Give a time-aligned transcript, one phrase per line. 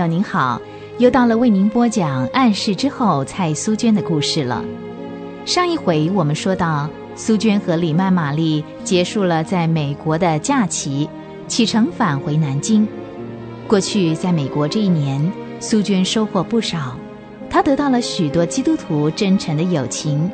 [0.00, 0.58] 友您好，
[0.96, 4.64] 又到了为您播讲《暗示之后》蔡苏娟的故事了。
[5.44, 11.06] 上一回我们说到，苏娟和李曼玛丽结束了在美国的假期，
[11.46, 12.88] 启程返回南京。
[13.68, 15.30] 过去在美国这一年，
[15.60, 16.96] 苏娟收获不少，
[17.50, 20.30] 她得到了许多基督徒真诚的友情，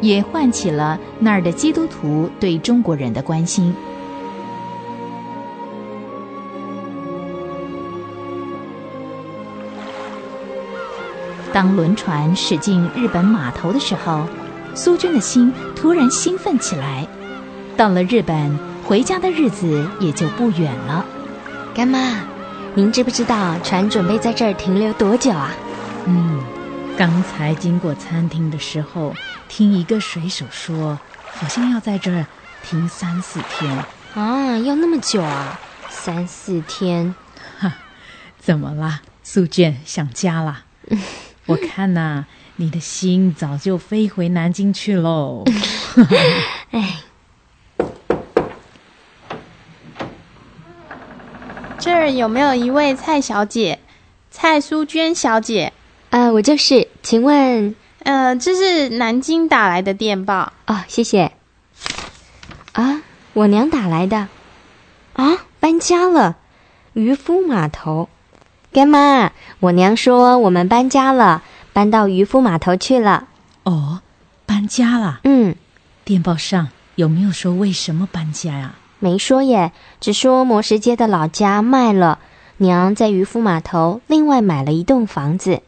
[0.00, 3.74] 也唤起了那儿的基督徒对中国人的关心。
[11.56, 14.28] 当轮船驶进日本码头的时候，
[14.74, 17.08] 苏娟的心突然兴奋起来。
[17.78, 21.02] 到了日本，回家的日子也就不远了。
[21.74, 22.20] 干妈，
[22.74, 25.50] 您知不知道船准备在这儿停留多久啊？
[26.04, 26.44] 嗯，
[26.94, 29.14] 刚才经过餐厅的时候，
[29.48, 32.26] 听一个水手说，好像要在这儿
[32.62, 33.74] 停三四天。
[34.12, 35.58] 啊，要那么久啊？
[35.88, 37.14] 三四天？
[37.58, 37.72] 哈，
[38.38, 39.80] 怎么了，苏娟？
[39.86, 40.64] 想家了？
[41.46, 42.24] 我看呐，
[42.56, 45.44] 你的心早就飞回南京去喽。
[46.72, 46.96] 哎，
[51.78, 53.78] 这儿有没有一位蔡小姐？
[54.30, 55.72] 蔡淑娟小姐？
[56.10, 56.88] 啊，我就是。
[57.02, 60.52] 请问，呃，这是南京打来的电报。
[60.66, 61.32] 哦，谢谢。
[62.72, 64.28] 啊，我娘打来的。
[65.12, 66.36] 啊，搬家了，
[66.94, 68.08] 渔夫码头。
[68.76, 73.26] 干妈，我娘说我们搬家了，搬到渔夫码头去了。
[73.62, 74.00] 哦，
[74.44, 75.20] 搬家了。
[75.24, 75.54] 嗯，
[76.04, 78.74] 电报上有没有说为什么搬家呀？
[78.98, 82.18] 没说耶，只说磨石街的老家卖了，
[82.58, 85.62] 娘在渔夫码头另外买了一栋房子。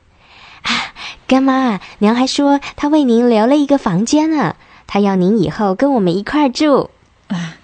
[0.60, 0.92] 啊，
[1.26, 4.54] 干妈，娘还说她为您留了一个房间呢，
[4.86, 6.90] 她要您以后跟我们一块住。
[7.28, 7.54] 啊，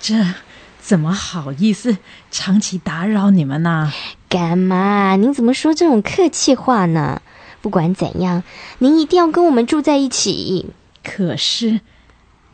[0.00, 0.34] 这。
[0.82, 1.96] 怎么好意思
[2.32, 3.92] 长期打扰你们呢？
[4.28, 7.22] 干妈，您怎么说这种客气话呢？
[7.60, 8.42] 不管怎样，
[8.78, 10.66] 您一定要跟我们住在一起。
[11.04, 11.80] 可是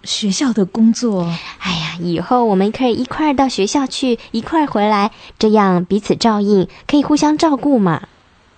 [0.04, 1.34] 学校的工作……
[1.58, 8.06] 哎呀，以后我们可以一块儿到学校去，一块儿回来，这样彼此照应，可以互相照顾嘛。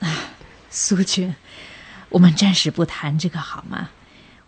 [0.01, 0.09] 啊，
[0.69, 1.37] 苏娟，
[2.09, 3.91] 我们暂时不谈这个好吗？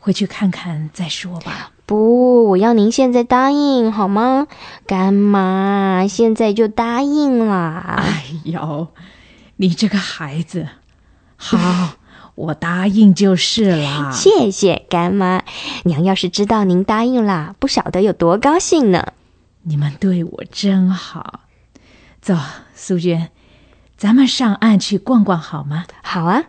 [0.00, 1.70] 回去看看再说吧。
[1.92, 4.46] 不，我要您现在答应好吗？
[4.86, 7.96] 干妈，现在就答应啦！
[7.98, 8.88] 哎呦，
[9.56, 10.68] 你这个孩子，
[11.36, 11.90] 好，
[12.34, 14.10] 我答应就是了。
[14.10, 15.42] 谢谢干妈，
[15.84, 19.12] 娘要是知道您答应啦，不晓得有多高兴呢。
[19.64, 21.40] 你们对我真好。
[22.22, 22.38] 走，
[22.74, 23.28] 苏娟，
[23.98, 25.84] 咱们上岸去逛逛好吗？
[26.02, 26.44] 好啊。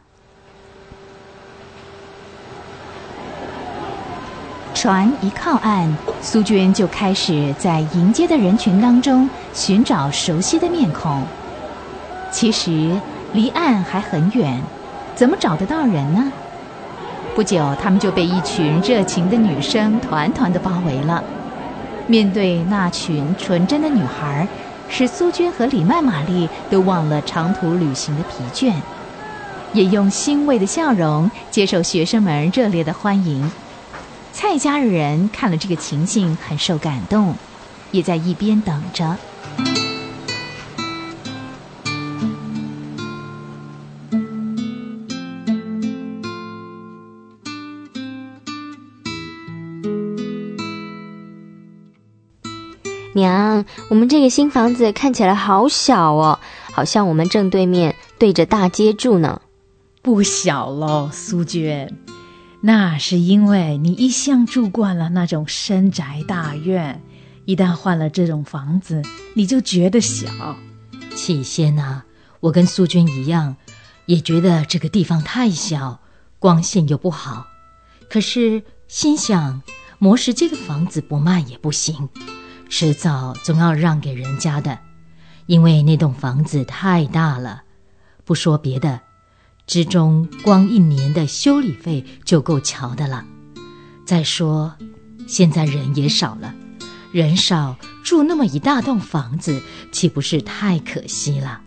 [4.83, 5.87] 船一靠岸，
[6.21, 11.23] 苏军就开始在迎接的人群当中寻找熟悉的面孔。
[12.29, 12.99] 其实
[13.31, 14.61] 离岸还很远，
[15.15, 16.29] 怎么找得到人呢？
[17.33, 21.23] 不久，他们就被一群热情的女生团团的包围了。
[22.05, 24.45] 面对那群纯真的女孩，
[24.89, 28.73] 使苏娟和李曼玛丽都忘了长途旅行的疲倦，
[29.71, 33.49] 也用欣慰的笑容接受学生们热烈的欢迎。
[34.35, 37.35] 蔡家人看了这个情形，很受感动，
[37.91, 39.15] 也在一边等着。
[53.15, 56.39] 娘，我们这个新房子看起来好小哦，
[56.71, 59.41] 好像我们正对面对着大街住呢。
[60.01, 61.95] 不小喽，苏娟。
[62.65, 67.01] 那是因为你一向住惯了那种深宅大院，
[67.43, 69.01] 一旦换了这种房子，
[69.35, 70.55] 你就觉得小。
[71.13, 72.03] 起先呢，
[72.39, 73.57] 我跟苏娟一样，
[74.05, 75.99] 也觉得这个地方太小，
[76.39, 77.47] 光线又不好。
[78.09, 79.61] 可是心想，
[79.99, 82.07] 磨石街的房子不卖也不行，
[82.69, 84.79] 迟早总要让给人家的，
[85.47, 87.63] 因为那栋房子太大了。
[88.23, 89.01] 不说别的。
[89.65, 93.25] 之中，光一年的修理费就够瞧的了。
[94.05, 94.73] 再说，
[95.25, 96.53] 现在人也少了，
[97.11, 99.61] 人少住那么一大栋房子，
[99.91, 101.61] 岂不是太可惜了？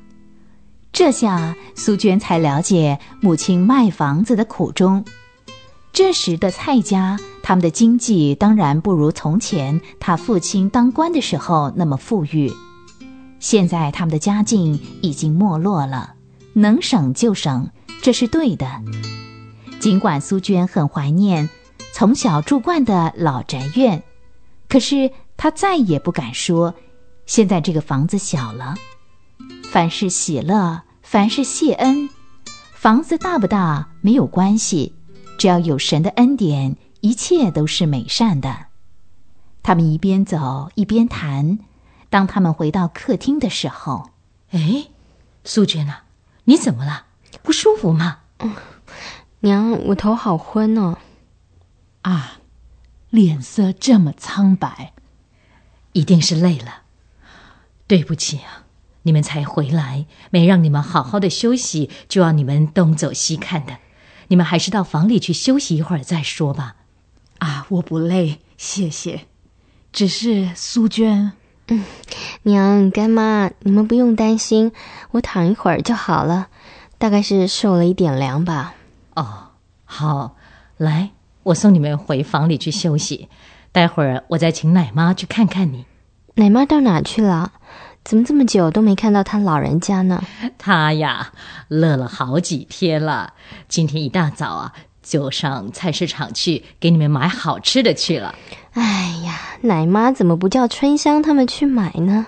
[0.92, 5.04] 这下苏娟才了解母亲卖房子的苦衷。
[5.92, 12.52] 这时的蔡家，他们的经济当然不如从前他父亲当官的时候那么富裕。
[13.40, 16.14] 现在他们的家境已经没落了，
[16.52, 17.70] 能省就省。
[18.02, 18.66] 这是对的。
[19.80, 21.48] 尽管苏娟很怀念
[21.92, 24.02] 从小住惯的老宅院，
[24.68, 26.74] 可是她再也不敢说
[27.26, 28.74] 现在这个房子小了。
[29.70, 32.08] 凡是喜乐，凡是谢恩，
[32.72, 34.94] 房子大不大没有关系，
[35.38, 38.66] 只要有神的恩典，一切都是美善的。
[39.62, 41.58] 他们一边走一边谈。
[42.08, 44.10] 当他们回到客厅的时候，
[44.52, 44.86] 哎，
[45.44, 46.02] 苏娟呐，
[46.44, 47.05] 你怎么了？
[47.46, 48.18] 不舒服吗？
[49.38, 50.98] 娘，我头好昏哦。
[52.02, 52.38] 啊，
[53.08, 54.92] 脸色这么苍白，
[55.92, 56.82] 一定是累了。
[57.86, 58.66] 对不起啊，
[59.02, 63.78] 你们才回来，没让你们好好的休息，就要你们东走西看的。
[64.26, 66.74] 你们还是到房里去休息一会儿再说吧。
[67.38, 69.28] 啊，我不累，谢谢。
[69.92, 71.30] 只是苏娟，
[71.68, 71.84] 嗯，
[72.42, 74.72] 娘干妈，你们不用担心，
[75.12, 76.48] 我躺一会儿就好了，
[76.98, 78.74] 大概是受了一点凉吧。
[79.14, 79.48] 哦，
[79.84, 80.36] 好，
[80.76, 81.10] 来，
[81.42, 83.28] 我送你们回房里去休息，
[83.72, 85.86] 待会儿我再请奶妈去看看你。
[86.34, 87.52] 奶妈到哪去了？
[88.04, 90.22] 怎么这么久都没看到她老人家呢？
[90.58, 91.32] 她呀，
[91.68, 93.34] 乐了好几天了，
[93.68, 94.74] 今天一大早啊。
[95.02, 98.34] 就上菜市场去给你们买好吃的去了。
[98.72, 102.26] 哎呀，奶妈怎么不叫春香他们去买呢？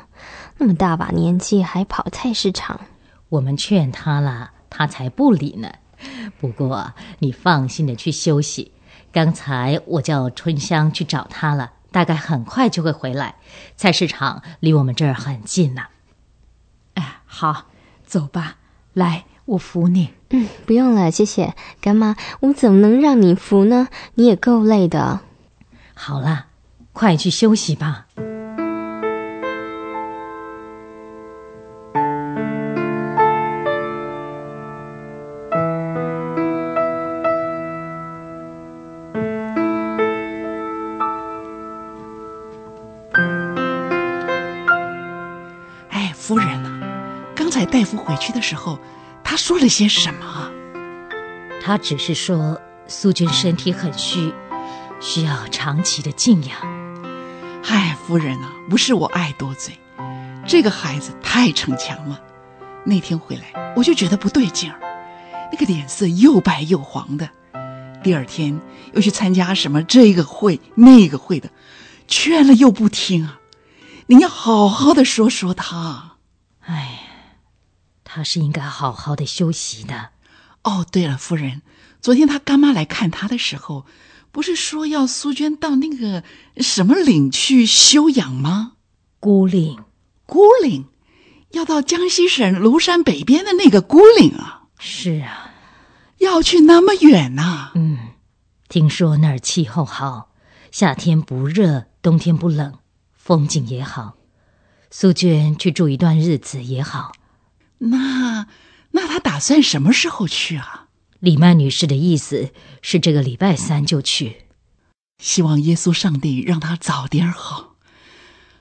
[0.58, 2.80] 那么大把年纪还跑菜市场？
[3.30, 5.72] 我们劝她了，他才不理呢。
[6.40, 8.72] 不过你放心的去休息。
[9.10, 13.36] 刚才我叫春香去找他了，大概很快就会回来。
[13.76, 15.82] 菜市场离我们这儿很近呢。
[16.94, 17.66] 哎，好，
[18.04, 18.56] 走吧，
[18.92, 19.24] 来。
[19.48, 22.16] 我扶你，嗯，不用了，谢谢干妈。
[22.40, 23.88] 我怎么能让你扶呢？
[24.16, 25.20] 你也够累的。
[25.94, 26.48] 好了，
[26.92, 28.08] 快去休息吧。
[46.28, 46.68] 夫人呐，
[47.34, 48.78] 刚才大夫回去的时候。
[49.24, 50.50] 他说了些什么？
[51.62, 54.34] 他只是说苏娟身体很虚，
[55.00, 56.58] 需要长期的静养。
[57.64, 59.78] 唉，夫人啊，不是我爱多嘴，
[60.46, 62.20] 这个孩子太逞强了。
[62.84, 64.78] 那天回来我就觉得不对劲儿，
[65.50, 67.30] 那个脸色又白又黄的。
[68.02, 68.60] 第二天
[68.92, 71.48] 又去参加什么这个会那个会的，
[72.06, 73.40] 劝了又不听啊！
[74.08, 76.17] 您要好好的说说他。
[78.18, 78.20] 唉。
[78.20, 80.10] 他是应该好好的休息的。
[80.64, 81.62] 哦，对了，夫人，
[82.00, 83.86] 昨天他干妈来看他的时候，
[84.32, 86.24] 不是说要苏娟到那个
[86.56, 88.72] 什么岭去休养吗？
[89.20, 89.78] 孤岭，
[90.26, 90.86] 孤岭，
[91.52, 94.64] 要到江西省庐山北边的那个孤岭啊。
[94.80, 95.52] 是啊，
[96.18, 97.70] 要去那么远呐。
[97.76, 97.98] 嗯，
[98.68, 100.32] 听说那儿气候好，
[100.72, 102.74] 夏天不热，冬天不冷，
[103.14, 104.16] 风景也好。
[104.90, 107.12] 苏娟去住一段日子也好。
[107.78, 108.46] 那，
[108.92, 110.88] 那他打算什么时候去啊？
[111.20, 114.46] 李曼女士的意思是这个礼拜三就去。
[115.18, 117.76] 希望耶稣上帝让他早点好。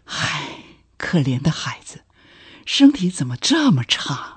[0.05, 0.63] 唉，
[0.97, 2.01] 可怜的孩子，
[2.65, 4.36] 身体怎么这么差？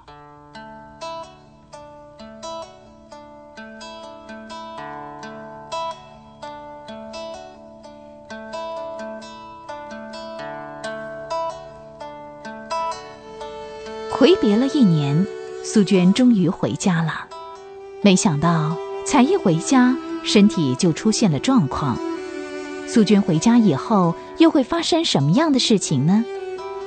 [14.21, 15.27] 回别了一年，
[15.65, 17.27] 苏娟终于回家了。
[18.03, 21.99] 没想到才一回家，身体就出现了状况。
[22.87, 26.23] 苏娟回家以后又会发生什么样的事情呢？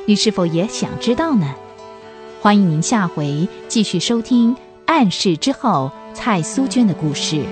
[0.05, 1.55] 你是否也想知道呢？
[2.39, 4.53] 欢迎您下回继续收听
[4.85, 7.43] 《暗示之后》蔡苏娟的故事。